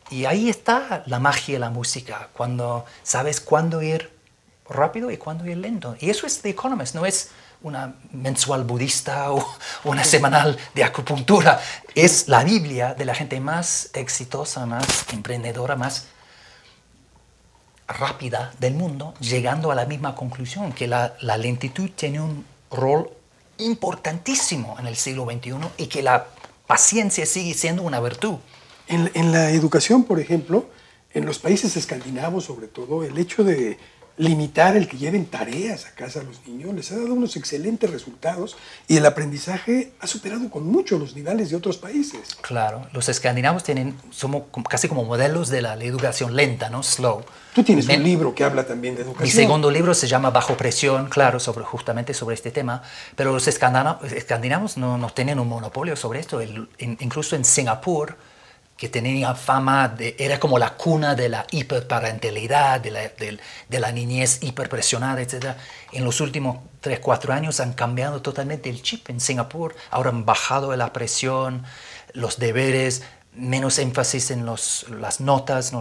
y 0.10 0.25
ahí 0.25 0.50
está 0.50 1.03
la 1.08 1.20
magia 1.20 1.55
de 1.55 1.60
la 1.60 1.70
música, 1.70 2.29
cuando 2.34 2.86
sabes 3.03 3.41
cuándo 3.41 3.81
ir 3.81 4.10
rápido 4.70 5.12
y 5.12 5.17
cuándo 5.17 5.46
ir 5.46 5.58
lento. 5.58 5.98
Y 6.00 6.10
eso 6.10 6.25
es 6.25 6.41
The 6.41 6.50
Economist, 6.50 6.96
no 6.96 7.05
es 7.05 7.31
una 7.63 7.96
mensual 8.12 8.63
budista 8.63 9.31
o 9.34 9.46
una 9.84 10.05
semanal 10.05 10.58
de 10.74 10.84
acupuntura. 10.86 11.60
Es 11.96 12.29
la 12.29 12.46
Biblia 12.46 12.93
de 12.93 13.03
la 13.03 13.13
gente 13.13 13.39
más 13.41 13.89
exitosa, 13.93 14.65
más 14.65 14.86
emprendedora, 15.12 15.75
más 15.75 16.08
rápida 17.93 18.53
del 18.60 18.74
mundo, 18.74 19.13
llegando 19.19 19.71
a 19.71 19.75
la 19.75 19.86
misma 19.86 20.15
conclusión, 20.15 20.71
que 20.71 20.88
la, 20.88 21.15
lentitud 21.38 21.89
tiene 21.95 22.19
un 22.21 22.45
rol 22.69 23.10
importantísimo 23.57 24.77
en 24.79 24.88
el 24.88 24.95
siglo 24.95 25.25
XXI 25.25 25.53
y 25.77 25.88
que 25.88 26.01
la 26.01 26.27
paciencia 26.67 27.25
sigue 27.25 27.53
siendo 27.53 27.83
una 27.83 28.00
virtud. 28.00 28.36
En, 28.88 29.31
la 29.31 29.51
educación, 29.51 30.03
por 30.03 30.19
ejemplo, 30.19 30.65
en 31.13 31.25
los 31.25 31.39
países 31.39 31.77
escandinavos 31.77 32.45
sobre 32.45 32.67
todo, 32.67 33.03
el 33.03 33.17
hecho 33.17 33.43
de 33.43 33.77
limitar 34.18 34.77
el 34.77 34.88
que 34.88 34.98
lleven 34.98 35.25
tareas 35.25 35.86
a 35.86 35.91
casa 35.91 36.20
a 36.20 36.24
los 36.24 36.46
niños, 36.46 36.74
les 36.74 36.91
ha 36.91 36.96
dado 36.96 37.13
unos 37.13 37.36
excelentes 37.36 37.89
resultados 37.89 38.58
y 38.88 38.98
el 38.98 39.06
aprendizaje 39.06 39.94
ha 40.00 40.08
superado 40.08 40.50
con 40.50 40.68
mucho 40.68 41.00
los 41.00 41.15
niveles 41.15 41.50
de 41.50 41.56
otros 41.56 41.77
países. 41.77 42.36
Claro, 42.41 42.88
los 42.94 43.10
escandinavos 43.10 43.63
tienen, 43.63 43.96
somos 44.12 44.44
casi 44.70 44.88
como 44.88 45.06
modelos 45.06 45.50
de 45.50 45.62
la, 45.62 45.74
educación 45.82 46.36
lenta, 46.36 46.70
¿no? 46.70 46.84
Slow. 46.84 47.24
Tú 47.56 47.63
tienes 47.63 47.88
un 47.88 48.03
libro 48.03 48.36
que 48.36 48.44
habla 48.44 48.65
también 48.65 48.96
de 48.96 49.01
educación. 49.01 49.25
Mi 49.25 49.32
segundo 49.32 49.72
libro 49.72 49.94
se 49.94 50.08
llama 50.08 50.30
Bajo 50.30 50.56
Presión, 50.56 51.10
claro, 51.10 51.39
sobre, 51.39 51.65
justamente 51.65 52.13
sobre 52.13 52.36
este 52.36 52.51
tema, 52.51 52.84
pero 53.15 53.34
los 53.34 53.48
escandinavos 53.48 54.77
no, 54.77 54.98
no 54.98 55.10
tienen 55.10 55.39
un 55.39 55.48
monopolio 55.48 55.96
sobre 55.96 56.20
esto. 56.20 56.41
incluso 56.77 57.36
en 57.36 57.44
Singapur, 57.44 58.15
que 58.81 58.89
tenía 58.89 59.35
fama 59.35 59.89
de, 59.89 60.15
era 60.17 60.39
como 60.39 60.57
la 60.57 60.71
cuna 60.71 61.13
de 61.13 61.29
la 61.29 61.45
hiperparentalidad, 61.51 62.79
de 62.79 62.89
la, 62.89 63.01
de, 63.01 63.79
la 63.79 63.91
niñez 63.91 64.41
hiperpresionada, 64.41 65.21
etc. 65.21 65.55
En 65.91 66.03
los 66.03 66.19
últimos 66.19 66.57
3, 66.79 67.00
4 67.00 67.31
años 67.31 67.59
han 67.59 67.73
cambiado 67.73 68.23
totalmente 68.23 68.71
el 68.71 68.81
chip 68.81 69.07
en 69.11 69.19
Singapur, 69.19 69.75
ahora 69.91 70.09
han 70.09 70.25
bajado 70.25 70.75
la 70.75 70.91
presión, 70.93 71.63
los 72.13 72.39
deberes, 72.39 73.03
menos 73.35 73.77
énfasis 73.77 74.31
en 74.31 74.47
los, 74.47 74.88
las 74.89 75.19
notas 75.19 75.71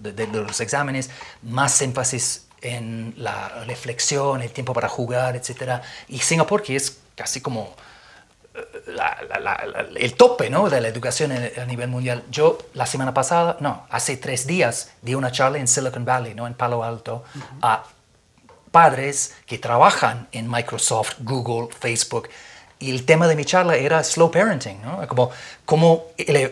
de, 0.00 0.26
los 0.26 0.60
exámenes, 0.60 1.08
más 1.40 1.80
énfasis 1.80 2.48
en 2.60 3.14
la 3.16 3.64
reflexión, 3.64 4.42
el 4.42 4.50
tiempo 4.50 4.74
para 4.74 4.90
jugar, 4.90 5.36
etc. 5.36 5.80
Y 6.06 6.18
Singapur, 6.18 6.62
que 6.62 6.76
es 6.76 6.98
casi 7.16 7.40
como 7.40 7.74
el 9.96 10.14
tope 10.14 10.50
¿no? 10.50 10.68
de 10.68 10.80
la 10.80 10.88
educación 10.88 11.32
a 11.32 11.64
nivel 11.64 11.88
mundial. 11.88 12.24
Yo 12.30 12.58
la 12.74 12.86
semana 12.86 13.14
pasada, 13.14 13.56
no, 13.60 13.86
hace 13.90 14.16
tres 14.16 14.46
días 14.46 14.90
di 15.00 15.14
una 15.14 15.32
charla 15.32 15.58
en 15.58 15.68
Silicon 15.68 16.04
Valley, 16.04 16.34
¿no? 16.34 16.46
en 16.46 16.54
Palo 16.54 16.82
Alto, 16.84 17.24
a 17.62 17.84
padres 18.70 19.34
que 19.46 19.58
trabajan 19.58 20.28
en 20.32 20.50
Microsoft, 20.50 21.16
Google, 21.20 21.74
Facebook. 21.78 22.28
Y 22.78 22.90
el 22.90 23.04
tema 23.04 23.28
de 23.28 23.36
mi 23.36 23.44
charla 23.44 23.76
era 23.76 24.02
slow 24.02 24.30
parenting, 24.30 24.82
¿no? 24.82 25.06
como 25.06 25.30
cómo, 25.64 26.06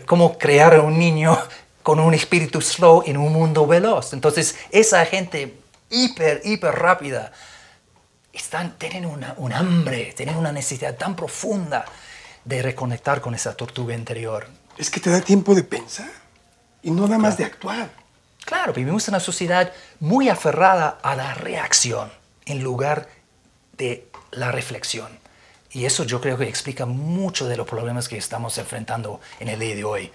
cómo 0.06 0.38
crear 0.38 0.74
a 0.74 0.82
un 0.82 0.98
niño 0.98 1.36
con 1.82 1.98
un 1.98 2.14
espíritu 2.14 2.60
slow 2.60 3.02
en 3.06 3.16
un 3.16 3.32
mundo 3.32 3.66
veloz. 3.66 4.12
Entonces, 4.12 4.56
esa 4.70 5.04
gente 5.06 5.56
hiper, 5.90 6.40
hiper 6.44 6.74
rápida, 6.74 7.32
están, 8.32 8.78
tienen 8.78 9.06
una, 9.06 9.34
un 9.36 9.52
hambre, 9.52 10.12
tienen 10.16 10.36
una 10.36 10.52
necesidad 10.52 10.96
tan 10.96 11.16
profunda 11.16 11.84
de 12.44 12.62
reconectar 12.62 13.20
con 13.20 13.34
esa 13.34 13.54
tortuga 13.54 13.94
interior. 13.94 14.46
Es 14.76 14.90
que 14.90 15.00
te 15.00 15.10
da 15.10 15.20
tiempo 15.20 15.54
de 15.54 15.62
pensar 15.62 16.10
y 16.82 16.90
no 16.90 17.06
nada 17.06 17.18
más 17.18 17.36
de 17.36 17.44
actuar. 17.44 17.90
Claro, 18.44 18.72
vivimos 18.72 19.06
en 19.08 19.14
una 19.14 19.20
sociedad 19.20 19.72
muy 20.00 20.28
aferrada 20.28 20.98
a 21.02 21.14
la 21.14 21.34
reacción 21.34 22.10
en 22.46 22.62
lugar 22.62 23.08
de 23.76 24.08
la 24.30 24.50
reflexión. 24.50 25.18
Y 25.72 25.84
eso 25.84 26.04
yo 26.04 26.20
creo 26.20 26.36
que 26.36 26.48
explica 26.48 26.86
mucho 26.86 27.46
de 27.46 27.56
los 27.56 27.66
problemas 27.66 28.08
que 28.08 28.16
estamos 28.16 28.58
enfrentando 28.58 29.20
en 29.38 29.48
el 29.48 29.60
día 29.60 29.74
de 29.76 29.84
hoy, 29.84 30.10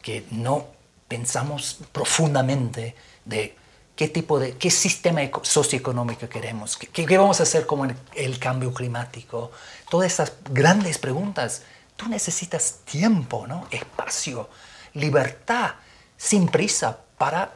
que 0.00 0.24
no 0.30 0.68
pensamos 1.08 1.80
profundamente 1.92 2.94
de 3.24 3.56
qué 3.96 4.08
tipo 4.08 4.38
de, 4.38 4.56
qué 4.56 4.70
sistema 4.70 5.20
socioeconómico 5.42 6.28
queremos, 6.28 6.76
qué, 6.76 6.86
qué 6.88 7.18
vamos 7.18 7.40
a 7.40 7.42
hacer 7.42 7.66
con 7.66 7.96
el, 8.14 8.38
cambio 8.38 8.72
climático. 8.72 9.50
Todas 9.90 10.12
esas 10.12 10.32
grandes 10.50 10.98
preguntas, 10.98 11.62
tú 11.96 12.08
necesitas 12.08 12.78
tiempo, 12.84 13.46
¿no? 13.46 13.66
espacio, 13.70 14.48
libertad, 14.94 15.74
sin 16.16 16.48
prisa 16.48 16.98
para 17.18 17.52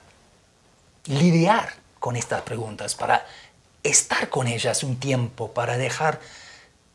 lidiar 1.07 1.75
con 1.99 2.17
estas 2.17 2.43
preguntas, 2.43 2.95
para 2.95 3.27
estar 3.83 4.29
con 4.29 4.47
ellas 4.47 4.83
un 4.83 4.97
tiempo, 4.97 5.53
para 5.53 5.77
dejar, 5.77 6.21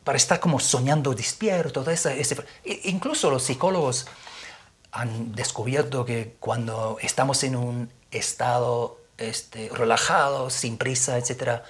para 0.03 0.17
estar 0.17 0.39
como 0.39 0.59
soñando 0.59 1.13
despierto. 1.13 1.89
Esa, 1.89 2.13
ese, 2.13 2.37
incluso 2.83 3.31
los 3.31 3.43
psicólogos 3.43 4.07
han 4.91 5.33
descubierto 5.33 6.05
que 6.05 6.35
cuando 6.39 6.97
estamos 7.01 7.43
en 7.43 7.55
un 7.55 7.91
estado 8.11 9.00
este, 9.21 9.69
relajado, 9.69 10.49
sin 10.49 10.77
prisa, 10.77 11.17
etc., 11.17 11.61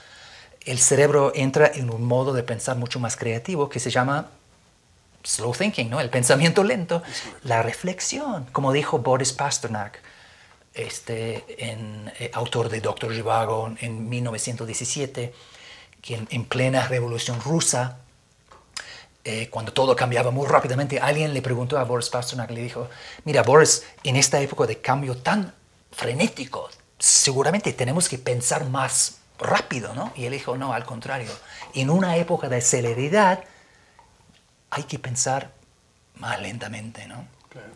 el 0.66 0.80
cerebro 0.80 1.32
entra 1.34 1.72
en 1.74 1.90
un 1.90 2.04
modo 2.04 2.34
de 2.34 2.44
pensar 2.44 2.78
mucho 2.78 3.00
más 3.00 3.16
creativo 3.16 3.68
que 3.68 3.80
se 3.80 3.90
llama 3.90 4.30
slow 5.24 5.54
thinking, 5.54 5.90
¿no? 5.90 6.00
el 6.00 6.10
pensamiento 6.10 6.64
lento, 6.64 7.02
la 7.44 7.62
reflexión, 7.64 8.46
como 8.52 8.72
dijo 8.72 9.00
Boris 9.00 9.34
Pasternak, 9.34 10.00
este, 10.74 11.44
en, 11.70 12.12
eh, 12.20 12.32
autor 12.34 12.70
de 12.70 12.80
Doctor 12.80 13.14
Zhivago 13.14 13.74
en 13.82 14.08
1917, 14.08 15.34
que 16.02 16.26
en, 16.30 16.46
plena 16.46 16.88
revolución 16.88 17.40
rusa, 17.42 18.00
eh, 19.24 19.50
cuando 19.50 19.74
todo 19.74 19.96
cambiaba 19.96 20.32
muy 20.32 20.48
rápidamente, 20.48 21.00
alguien 21.00 21.34
le 21.34 21.42
preguntó 21.42 21.78
a 21.78 21.84
Boris 21.84 22.10
Pasternak, 22.10 22.50
le 22.52 22.62
dijo, 22.62 22.90
mira 23.26 23.44
Boris, 23.44 23.84
en 24.04 24.16
esta 24.16 24.40
época 24.42 24.66
de 24.66 24.80
cambio 24.80 25.18
tan 25.18 25.54
frenético, 25.92 26.70
seguramente 27.02 27.74
tenemos 27.74 28.08
que 28.08 28.20
pensar 28.20 28.70
más 28.70 29.18
rápido, 29.40 29.96
¿no? 29.96 30.14
Y 30.16 30.26
él 30.26 30.34
dijo, 30.34 30.56
no, 30.56 30.74
al 30.74 30.86
contrario, 30.86 31.32
en 31.74 31.90
una 31.90 32.16
época 32.18 32.48
de 32.48 32.62
celeridad 32.62 33.44
hay 34.70 34.84
que 34.84 35.00
pensar 35.00 35.52
más 36.16 36.40
lentamente, 36.40 37.08
¿no? 37.08 37.26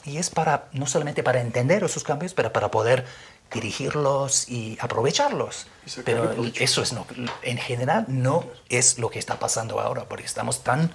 Y 0.05 0.17
es 0.17 0.29
para, 0.29 0.69
no 0.71 0.85
solamente 0.85 1.23
para 1.23 1.41
entender 1.41 1.83
esos 1.83 2.03
cambios, 2.03 2.33
pero 2.33 2.53
para 2.53 2.69
poder 2.71 3.05
dirigirlos 3.51 4.47
y 4.47 4.77
aprovecharlos. 4.79 5.67
pero 6.05 6.33
eso 6.55 6.83
es, 6.83 6.93
no, 6.93 7.05
en 7.41 7.57
general 7.57 8.05
no 8.07 8.45
es 8.69 8.99
lo 8.99 9.09
que 9.09 9.19
está 9.19 9.39
pasando 9.39 9.81
ahora, 9.81 10.05
porque 10.05 10.25
estamos 10.25 10.63
tan 10.63 10.91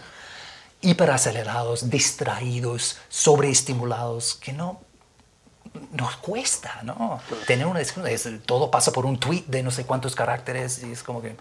hiperacelerados, 0.80 1.90
distraídos, 1.90 2.98
sobreestimulados, 3.08 4.36
que 4.36 4.52
no 4.52 4.80
nos 5.92 6.16
cuesta, 6.16 6.80
¿no? 6.82 7.20
Tener 7.46 7.66
una 7.66 7.80
discusión, 7.80 8.40
todo 8.44 8.70
pasa 8.70 8.92
por 8.92 9.06
un 9.06 9.18
tweet 9.18 9.44
de 9.46 9.62
no 9.62 9.70
sé 9.70 9.84
cuántos 9.84 10.14
caracteres 10.14 10.82
y 10.82 10.92
es 10.92 11.02
como 11.02 11.22
que... 11.22 11.36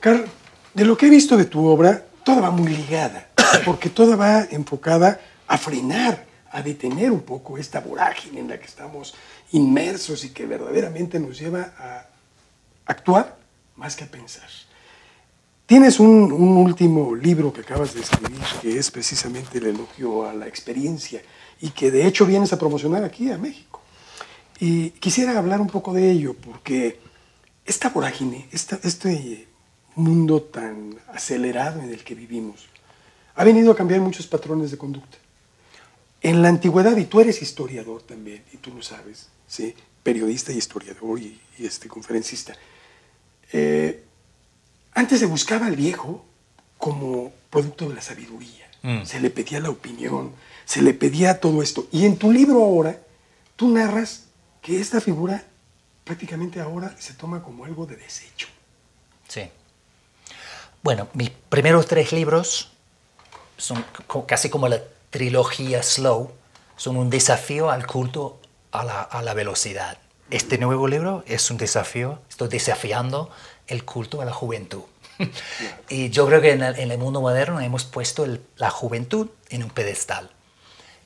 Carl, 0.00 0.24
de 0.72 0.84
lo 0.84 0.96
que 0.96 1.06
he 1.06 1.10
visto 1.10 1.36
de 1.36 1.44
tu 1.44 1.66
obra, 1.66 2.04
toda 2.24 2.40
va 2.40 2.50
muy 2.50 2.68
ligada, 2.68 3.28
porque 3.64 3.90
toda 3.90 4.16
va 4.16 4.42
enfocada 4.50 5.20
a 5.46 5.58
frenar, 5.58 6.26
a 6.50 6.62
detener 6.62 7.10
un 7.10 7.20
poco 7.20 7.58
esta 7.58 7.80
vorágine 7.80 8.40
en 8.40 8.48
la 8.48 8.58
que 8.58 8.66
estamos 8.66 9.14
inmersos 9.52 10.24
y 10.24 10.30
que 10.30 10.46
verdaderamente 10.46 11.18
nos 11.18 11.38
lleva 11.38 11.74
a 11.78 12.06
actuar 12.86 13.36
más 13.76 13.96
que 13.96 14.04
a 14.04 14.06
pensar. 14.06 14.48
Tienes 15.66 16.00
un, 16.00 16.32
un 16.32 16.56
último 16.56 17.14
libro 17.14 17.52
que 17.52 17.60
acabas 17.60 17.94
de 17.94 18.00
escribir 18.00 18.40
que 18.60 18.78
es 18.78 18.90
precisamente 18.90 19.58
el 19.58 19.66
elogio 19.66 20.28
a 20.28 20.32
la 20.32 20.48
experiencia 20.48 21.22
y 21.60 21.70
que 21.70 21.90
de 21.90 22.06
hecho 22.06 22.26
vienes 22.26 22.52
a 22.52 22.58
promocionar 22.58 23.04
aquí 23.04 23.30
a 23.30 23.38
México. 23.38 23.80
Y 24.58 24.90
quisiera 24.90 25.38
hablar 25.38 25.60
un 25.60 25.68
poco 25.68 25.92
de 25.92 26.10
ello, 26.10 26.34
porque 26.34 27.00
esta 27.64 27.88
vorágine, 27.88 28.48
este 28.52 29.46
mundo 29.94 30.42
tan 30.42 30.96
acelerado 31.12 31.80
en 31.80 31.90
el 31.90 32.04
que 32.04 32.14
vivimos, 32.14 32.66
ha 33.34 33.44
venido 33.44 33.72
a 33.72 33.76
cambiar 33.76 34.00
muchos 34.00 34.26
patrones 34.26 34.70
de 34.70 34.78
conducta. 34.78 35.18
En 36.20 36.42
la 36.42 36.48
antigüedad, 36.48 36.96
y 36.96 37.04
tú 37.04 37.20
eres 37.20 37.40
historiador 37.40 38.02
también, 38.02 38.42
y 38.52 38.58
tú 38.58 38.74
lo 38.74 38.82
sabes, 38.82 39.28
¿sí? 39.46 39.74
periodista 40.02 40.52
y 40.52 40.58
historiador 40.58 41.18
y, 41.18 41.40
este, 41.58 41.88
conferencista, 41.88 42.54
eh, 43.52 44.04
antes 44.92 45.20
se 45.20 45.26
buscaba 45.26 45.66
al 45.66 45.76
viejo 45.76 46.24
como 46.76 47.32
producto 47.48 47.88
de 47.88 47.94
la 47.94 48.02
sabiduría, 48.02 48.70
mm. 48.82 49.04
se 49.04 49.20
le 49.20 49.30
pedía 49.30 49.60
la 49.60 49.70
opinión, 49.70 50.32
se 50.70 50.82
le 50.82 50.94
pedía 50.94 51.40
todo 51.40 51.64
esto. 51.64 51.88
Y 51.90 52.06
en 52.06 52.16
tu 52.16 52.30
libro 52.30 52.62
ahora, 52.62 52.96
tú 53.56 53.68
narras 53.70 54.26
que 54.62 54.80
esta 54.80 55.00
figura 55.00 55.42
prácticamente 56.04 56.60
ahora 56.60 56.94
se 56.96 57.12
toma 57.14 57.42
como 57.42 57.64
algo 57.64 57.86
de 57.86 57.96
desecho. 57.96 58.46
Sí. 59.26 59.50
Bueno, 60.80 61.08
mis 61.12 61.30
primeros 61.30 61.88
tres 61.88 62.12
libros 62.12 62.70
son 63.56 63.84
casi 64.28 64.48
como 64.48 64.68
la 64.68 64.80
trilogía 65.10 65.82
Slow, 65.82 66.30
son 66.76 66.96
un 66.96 67.10
desafío 67.10 67.68
al 67.68 67.84
culto 67.84 68.38
a 68.70 68.84
la, 68.84 69.02
a 69.02 69.22
la 69.22 69.34
velocidad. 69.34 69.98
Este 70.30 70.56
nuevo 70.56 70.86
libro 70.86 71.24
es 71.26 71.50
un 71.50 71.56
desafío, 71.56 72.20
estoy 72.28 72.48
desafiando 72.48 73.28
el 73.66 73.84
culto 73.84 74.22
a 74.22 74.24
la 74.24 74.32
juventud. 74.32 74.84
y 75.88 76.10
yo 76.10 76.28
creo 76.28 76.40
que 76.40 76.52
en 76.52 76.62
el, 76.62 76.98
mundo 76.98 77.20
moderno 77.20 77.60
hemos 77.60 77.82
puesto 77.82 78.24
la 78.54 78.70
juventud 78.70 79.30
en 79.48 79.64
un 79.64 79.70
pedestal. 79.70 80.30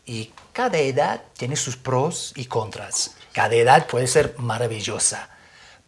Y 0.06 0.32
cada 0.52 0.78
edad 0.78 1.22
tiene 1.36 1.56
sus 1.56 1.76
pros 1.76 2.32
y 2.36 2.46
contras. 2.46 3.16
Cada 3.32 3.54
edad 3.54 3.86
puede 3.86 4.06
ser 4.06 4.34
maravillosa. 4.38 5.30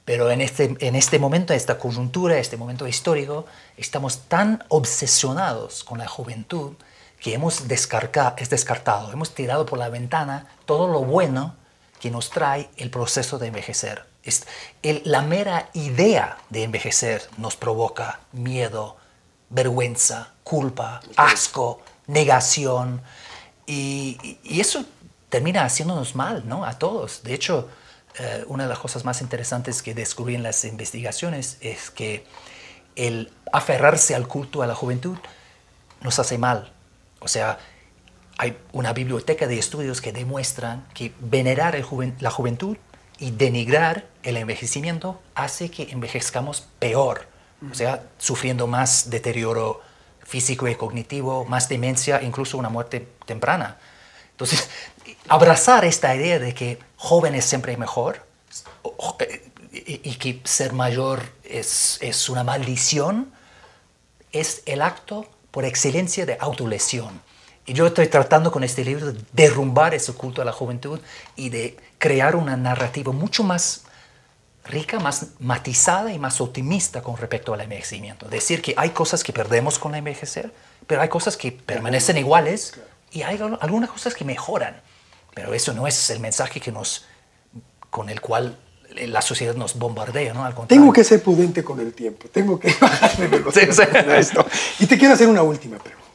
Pero 0.05 0.31
en 0.31 0.41
este, 0.41 0.77
en 0.79 0.95
este 0.95 1.19
momento, 1.19 1.53
en 1.53 1.57
esta 1.57 1.79
coyuntura, 1.79 2.39
este 2.39 2.57
momento 2.57 2.87
histórico, 2.87 3.47
estamos 3.77 4.21
tan 4.29 4.65
obsesionados 4.69 5.83
con 5.83 5.99
la 5.99 6.07
juventud 6.07 6.75
que 7.21 7.35
hemos 7.35 7.67
descartado, 7.67 8.37
es 8.39 8.51
descartado, 8.51 9.13
hemos 9.13 9.35
tirado 9.35 9.67
por 9.67 9.79
la 9.79 9.89
ventana 9.89 10.47
todo 10.65 10.87
lo 10.87 11.01
bueno 11.03 11.57
que 11.99 12.11
nos 12.11 12.31
trae 12.31 12.71
el 12.77 12.91
proceso 12.91 13.39
de 13.39 13.49
envejecer. 13.49 14.05
Es 14.23 14.47
la 15.05 15.23
mera 15.23 15.71
idea 15.73 16.39
de 16.51 16.65
envejecer 16.65 17.23
nos 17.39 17.57
provoca 17.57 18.21
miedo, 18.33 18.97
vergüenza, 19.51 20.33
culpa, 20.43 21.01
asco, 21.17 21.81
negación. 22.07 23.03
Y, 23.67 24.39
eso 24.45 24.85
termina 25.29 25.65
haciéndonos 25.65 26.15
mal, 26.15 26.45
¿no? 26.47 26.65
A 26.65 26.79
todos. 26.79 27.23
De 27.23 27.35
hecho, 27.35 27.69
eh, 28.19 28.45
una 28.47 28.65
de 28.65 28.69
las 28.69 28.79
cosas 28.79 29.05
más 29.05 29.21
interesantes 29.21 29.83
que 29.83 29.95
descubrí 29.95 30.35
en 30.35 30.43
las 30.43 30.65
investigaciones 30.65 31.59
es 31.61 31.91
que 31.91 32.25
el 32.95 33.33
aferrarse 33.53 34.15
al 34.15 34.27
culto 34.29 34.63
a 34.63 34.67
la 34.67 34.75
juventud 34.75 35.19
nos 36.03 36.19
hace 36.19 36.39
mal. 36.39 36.73
O 37.21 37.29
sea, 37.29 37.59
hay 38.39 38.57
una 38.73 38.93
biblioteca 38.93 39.47
de 39.47 39.59
estudios 39.59 40.01
que 40.01 40.13
demuestran 40.13 40.87
que 40.95 41.13
venerar 41.21 41.77
la 42.21 42.31
juventud 42.31 42.77
y 43.19 43.31
denigrar 43.31 44.07
el 44.23 44.37
envejecimiento 44.37 45.21
hace 45.35 45.71
que 45.71 45.91
envejezcamos 45.91 46.69
peor, 46.79 47.27
o 47.71 47.75
sea, 47.75 48.03
sufriendo 48.19 48.67
más 48.67 49.09
deterioro 49.09 49.81
físico 50.27 50.67
y 50.69 50.75
cognitivo, 50.75 51.45
más 51.45 51.69
demencia, 51.69 52.21
incluso 52.23 52.59
una 52.59 52.69
muerte 52.69 53.09
temprana. 53.25 53.79
Entonces, 54.33 54.69
abrazar 55.29 55.85
esta 55.85 56.15
idea 56.15 56.39
de 56.39 56.53
que 56.53 56.79
joven 56.97 57.35
es 57.35 57.45
siempre 57.45 57.77
mejor 57.77 58.25
y 59.73 60.15
que 60.17 60.41
ser 60.45 60.73
mayor 60.73 61.23
es, 61.45 61.99
es 62.01 62.29
una 62.29 62.45
maldición, 62.45 63.33
es 64.33 64.63
el 64.67 64.83
acto 64.83 65.27
por 65.51 65.65
excelencia 65.65 66.27
de 66.27 66.37
autolesión. 66.41 67.23
Y 67.67 67.73
yo 67.73 67.87
estoy 67.87 68.07
tratando 68.09 68.53
con 68.53 68.63
este 68.63 68.85
libro 68.85 69.13
de 69.13 69.21
derrumbar 69.33 69.95
ese 69.95 70.13
culto 70.13 70.41
a 70.41 70.45
la 70.45 70.53
juventud 70.53 71.01
y 71.35 71.49
de 71.49 71.77
crear 71.99 72.37
una 72.37 72.57
narrativa 72.57 73.13
mucho 73.13 73.43
más 73.43 73.86
rica, 74.67 74.99
más 74.99 75.29
matizada 75.39 76.13
y 76.13 76.19
más 76.19 76.41
optimista 76.41 77.03
con 77.03 77.17
respecto 77.17 77.55
al 77.55 77.61
envejecimiento. 77.61 78.29
Decir 78.29 78.63
que 78.63 78.75
hay 78.77 78.91
cosas 78.91 79.25
que 79.25 79.33
perdemos 79.33 79.79
con 79.79 79.95
el 79.95 79.99
envejecer, 79.99 80.53
pero 80.87 81.01
hay 81.01 81.09
cosas 81.09 81.37
que 81.37 81.53
permanecen 81.53 82.17
iguales 82.19 82.75
y 83.13 83.23
hay 83.23 83.41
algunas 83.61 83.91
cosas 83.91 84.15
que 84.15 84.25
mejoran. 84.25 84.81
Pero 85.35 85.55
eso 85.55 85.73
no 85.73 85.87
es 85.87 86.11
el 86.11 86.21
mensaje 86.21 86.61
que 86.61 86.73
nos, 86.73 87.07
con 87.91 88.09
el 88.09 88.21
cual 88.21 88.59
la 89.07 89.21
sociedad 89.21 89.55
nos 89.55 89.79
bombardea, 89.79 90.33
¿no? 90.33 90.67
tengo 90.67 90.93
que 90.93 91.05
ser 91.05 91.23
prudente 91.23 91.63
con 91.63 91.81
el 91.81 91.93
tiempo, 91.93 92.29
tengo 92.29 92.59
que 92.59 92.73
bajarme 92.81 93.29
de 93.29 94.19
esto. 94.19 94.47
Y 94.79 94.87
te 94.87 94.97
quiero 94.97 95.15
hacer 95.15 95.29
una 95.29 95.43
última 95.43 95.79
pregunta. 95.79 96.07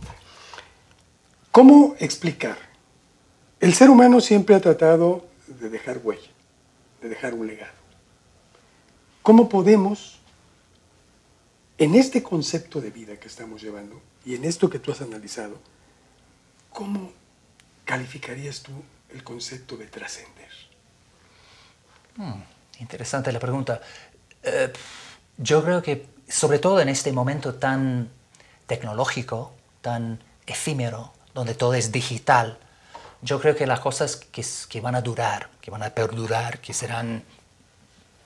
¿Cómo 1.52 1.96
explicar? 2.00 2.58
El 3.60 3.74
ser 3.74 3.90
humano 3.90 4.22
siempre 4.22 4.56
ha 4.56 4.60
tratado 4.60 5.26
de 5.48 5.70
dejar 5.70 6.00
huella, 6.04 6.30
de 7.02 7.10
dejar 7.10 7.34
un 7.34 7.46
legado. 7.46 7.81
¿Cómo 9.24 9.50
podemos, 9.50 10.20
en 11.78 11.96
este 11.96 12.24
concepto 12.24 12.82
de 12.82 12.90
vida 12.90 13.18
que 13.18 13.28
estamos 13.28 13.62
llevando 13.62 14.02
y 14.26 14.36
en 14.36 14.46
esto 14.46 14.70
que 14.70 14.80
tú 14.80 14.92
has 14.92 15.02
analizado, 15.02 15.60
cómo 16.72 17.12
calificarías 17.86 18.62
tú 18.62 18.72
el 19.10 19.24
concepto 19.24 19.78
de 19.78 19.86
trascender? 19.86 20.50
Hmm, 22.16 22.42
interesante 22.80 23.32
la 23.32 23.40
pregunta. 23.40 23.82
Eh, 24.42 24.74
yo 25.38 25.64
creo 25.64 25.84
que, 25.84 26.08
sobre 26.28 26.58
todo 26.58 26.80
en 26.80 26.90
este 26.90 27.12
momento 27.12 27.56
tan 27.56 28.10
tecnológico, 28.66 29.54
tan 29.82 30.20
efímero, 30.48 31.14
donde 31.36 31.54
todo 31.54 31.76
es 31.76 31.92
digital, 31.92 32.58
yo 33.22 33.40
creo 33.40 33.56
que 33.56 33.68
las 33.68 33.80
cosas 33.82 34.16
que, 34.16 34.44
que, 34.68 34.82
van 34.82 34.96
a 34.96 35.02
durar, 35.02 35.50
que 35.62 35.70
van 35.70 35.84
a 35.84 35.92
perdurar, 35.92 36.60
que 36.60 36.74
serán, 36.74 37.24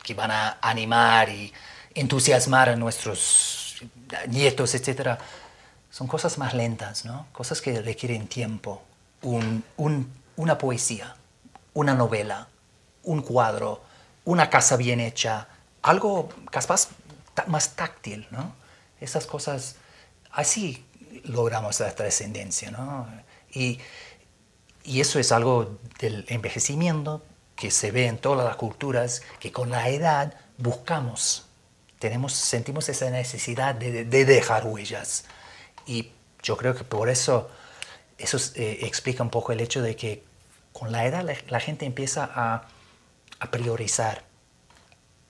que 0.06 0.14
van 0.14 0.30
a 0.30 0.60
animar 0.62 1.30
y 1.30 1.52
entusiasmar 1.96 2.70
a 2.70 2.76
nuestros 2.76 3.82
nietos, 4.28 4.76
etcétera, 4.76 5.18
son 5.90 6.08
cosas 6.08 6.38
más 6.38 6.54
lentas, 6.54 7.06
¿no? 7.06 7.26
Cosas 7.32 7.60
que 7.60 7.82
requieren 7.82 8.28
tiempo. 8.28 8.84
Un, 9.24 9.64
un, 9.78 10.14
una 10.36 10.58
poesía, 10.60 11.16
una 11.74 11.96
novela, 11.96 12.48
un 13.04 13.24
cuadro, 13.24 13.82
una 14.26 14.50
casa 14.52 14.78
bien 14.78 15.00
hecha, 15.00 15.48
algo 15.82 16.30
capaz 16.52 16.90
más 17.48 17.76
táctil, 17.76 18.28
¿no? 18.30 18.54
Esas 19.02 19.26
cosas 19.26 19.78
así 20.32 20.86
logramos 21.24 21.80
la 21.80 21.96
trascendencia. 21.96 22.70
¿no? 22.70 23.08
Y, 23.52 23.80
y, 24.84 25.02
eso 25.02 25.18
es 25.18 25.32
algo 25.32 25.80
del 26.00 26.26
envejecimiento 26.28 27.24
que 27.56 27.72
se 27.72 27.92
ve 27.92 28.08
en 28.08 28.18
todas 28.18 28.46
las 28.46 28.56
culturas, 28.56 29.22
que 29.40 29.52
con 29.52 29.70
la 29.70 29.90
edad 29.90 30.34
buscamos, 30.58 31.46
tenemos, 32.00 32.34
sentimos 32.34 32.90
esa 32.90 33.10
necesidad 33.10 33.76
de, 33.76 34.06
de 34.06 34.26
dejar 34.26 34.66
huellas. 34.66 35.26
Y 35.86 36.12
yo 36.44 36.58
creo 36.58 36.76
que 36.76 36.84
por 36.84 37.10
eso 37.10 37.50
eso 38.18 38.38
eh, 38.56 38.80
explica 38.84 39.24
un 39.24 39.30
poco 39.30 39.52
el 39.52 39.60
hecho 39.60 39.82
de 39.82 39.96
que 39.96 40.24
con 40.72 40.92
la 40.92 41.06
edad 41.06 41.26
la, 41.48 41.60
gente 41.60 41.86
empieza 41.86 42.30
a, 42.34 42.68
a 43.40 43.52
priorizar, 43.52 44.24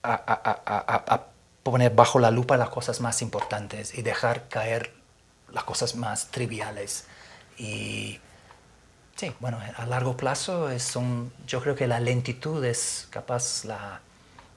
a, 0.02 0.14
a, 0.14 1.26
poner 1.62 1.94
bajo 1.94 2.18
la 2.18 2.30
lupa 2.30 2.56
las 2.56 2.68
cosas 2.68 3.00
más 3.00 3.22
importantes 3.22 3.96
y 3.96 4.02
dejar 4.02 4.48
caer 4.48 4.92
las 5.52 5.64
cosas 5.64 5.96
más 5.96 6.28
triviales. 6.30 7.06
Y 7.58 8.20
sí, 9.16 9.32
bueno, 9.40 9.58
a 9.76 9.86
largo 9.86 10.16
plazo 10.16 10.70
es 10.70 10.94
un, 10.96 11.32
yo 11.46 11.60
creo 11.60 11.74
que 11.74 11.86
la 11.86 12.00
lentitud 12.00 12.64
es 12.64 13.08
capaz 13.10 13.64
la, 13.64 14.00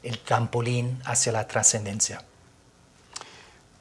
el 0.03 0.19
trampolín 0.19 1.01
hacia 1.05 1.31
la 1.31 1.47
trascendencia. 1.47 2.23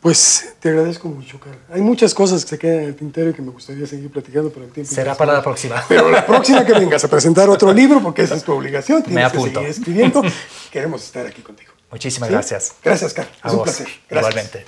Pues 0.01 0.55
te 0.61 0.69
agradezco 0.69 1.09
mucho, 1.09 1.41
Carlos. 1.41 1.61
Hay 1.71 1.81
muchas 1.81 2.15
cosas 2.15 2.45
que 2.45 2.51
se 2.51 2.59
quedan 2.59 2.79
en 2.79 2.85
el 2.85 2.97
tintero 2.97 3.31
y 3.31 3.35
que 3.35 3.43
me 3.43 3.51
gustaría 3.51 3.85
seguir 3.85 4.11
platicando, 4.11 4.51
pero 4.51 4.67
el 4.67 4.71
tiempo... 4.71 4.95
Será 4.95 5.17
para 5.17 5.33
la 5.33 5.43
próxima. 5.43 5.85
Pero 5.89 6.09
la 6.09 6.25
próxima 6.25 6.65
que 6.65 6.73
vengas 6.73 7.03
a 7.03 7.09
presentar 7.09 7.49
otro 7.49 7.73
libro, 7.75 8.01
porque 8.01 8.23
esa 8.23 8.37
es 8.37 8.45
tu 8.45 8.53
obligación, 8.53 9.03
tienes 9.03 9.17
me 9.17 9.25
apunto. 9.25 9.47
que 9.47 9.55
seguir 9.55 9.69
escribiendo. 9.71 10.23
Queremos 10.71 11.03
estar 11.03 11.27
aquí 11.27 11.43
contigo. 11.43 11.73
Muchísimas 11.91 12.31
gracias. 12.31 12.75
Gracias, 12.85 13.13
Carlos. 13.13 13.35
Es 13.45 13.53
un 13.53 13.63
placer. 13.63 13.89
Gracias. 14.09 14.33
Igualmente. 14.33 14.67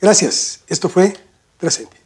Gracias. 0.00 0.60
Esto 0.68 0.90
fue 0.90 1.14
Trascendente. 1.58 2.05